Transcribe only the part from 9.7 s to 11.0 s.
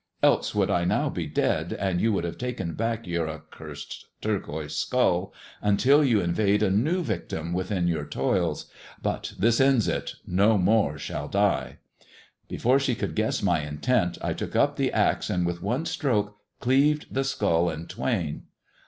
it: no more